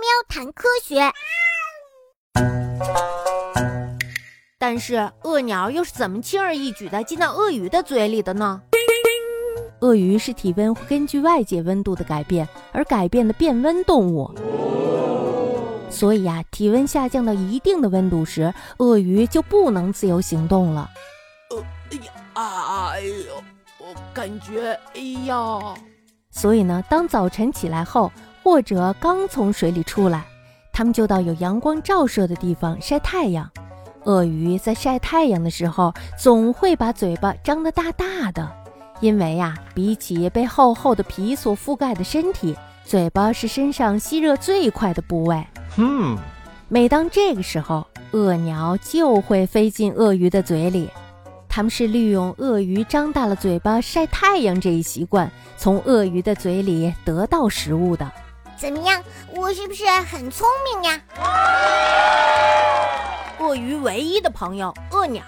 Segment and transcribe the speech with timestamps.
[0.00, 1.12] 喵谈科学。
[4.58, 8.62] 但是鳄鸟又是怎么轻而易举的进到鳄鱼的嘴里的呢？
[9.80, 14.34] 鳄鱼是体温会根据外界温度的改变而改变的变温动物，
[15.90, 20.88] 所以呀，体温下降到一定的温度时，鳄鱼就不能自由行动了。
[21.50, 23.34] 呃，哎呀啊，哎呦，
[23.78, 25.74] 我感觉，哎呀，
[26.30, 28.10] 所以呢，当早晨起来后，
[28.44, 30.22] 或者刚从水里出来，
[30.70, 33.50] 它们就到有阳光照射的地方晒太阳。
[34.04, 38.46] 鳄鱼在晒太阳的时候，总会把嘴巴张得大大的，
[39.00, 45.42] 因为呀，比起被厚厚的皮所覆盖的身体，嘴巴是身上吸热最快的部位。
[45.78, 46.14] 嗯，
[46.68, 50.90] 每当这个时候，鳄鸟就会飞进鳄鱼的嘴里。
[51.48, 58.12] 它们是利用鳄鱼张大了嘴巴晒太阳这一习惯，从鳄鱼的嘴里得到食物的。
[58.56, 59.02] 怎么样，
[59.34, 61.00] 我是不是很聪明呀？
[63.40, 65.22] 鳄鱼唯一的朋友，鳄鸟。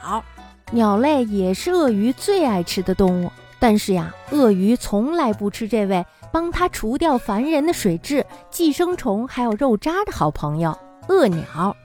[0.72, 10.76] 鸟类也是鳄鱼最爱吃的动物，但是呀，鳄鱼从来不吃这位帮它除掉烦人的水蛭、寄生虫还有肉渣的好朋友——
[11.08, 11.76] 鳄鸟。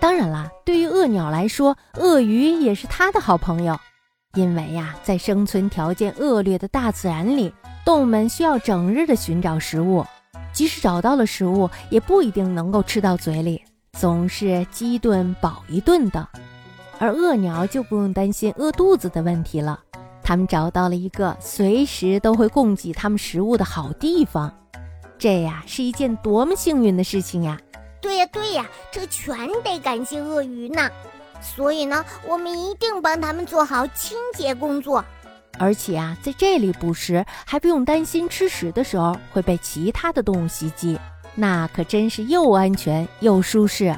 [0.00, 3.78] 当然啦，对于鳄鸟来说，鳄鱼也是它的好朋友，
[4.34, 7.52] 因为呀，在生存条件恶劣的大自然里，
[7.84, 10.06] 动物们需要整日的寻找食物，
[10.58, 13.62] 即使找到了食物，也不一定能够吃到嘴里。
[13.92, 16.28] 总是饥一顿饱一顿的，
[16.98, 19.78] 而鳄鸟就不用担心饿肚子的问题了。
[20.20, 24.52] 它们找到了一个随时都会供给它们食物的好地方，
[25.16, 27.56] 这呀是一件多么幸运的事情呀！
[28.00, 30.90] 对呀对呀，这全得感谢鳄鱼呢。
[31.40, 35.04] 所以呢，我们一定帮它们做好清洁工作。
[35.58, 40.98] 而且啊，在这里捕食还不用担心吃食的时候会被其他的动物袭击。
[41.34, 43.94] 那可真是又安全又舒适。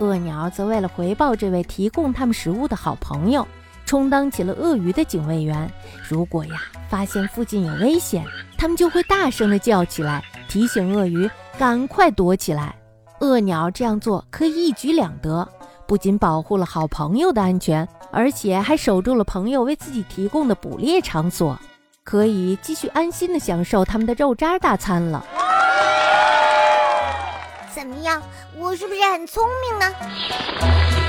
[0.00, 3.46] 鳄鸟则为了回报这位提供它们食物的好朋友，
[3.84, 5.70] 充当起了鳄鱼的警卫员。
[6.08, 6.54] 如果呀
[6.88, 8.24] 发现附近有危险，
[8.56, 12.74] 它们就会大声的叫起来，提醒鳄鱼赶快躲起来。
[13.20, 15.46] 鳄鸟这样做可以一举两得，
[15.86, 21.58] 不仅保护了好朋友的安全，而且还守住了朋友为自己提供的捕猎场所，
[22.04, 25.24] 可以继续安心的享受他们的肉渣大餐了。
[27.74, 28.22] 怎么样，
[28.56, 31.07] 我是不是很聪明呢？